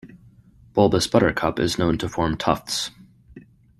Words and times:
Bulbous 0.73 1.05
buttercup 1.05 1.59
is 1.59 1.77
known 1.77 1.99
to 1.99 2.09
form 2.09 2.35
tufts. 2.35 2.89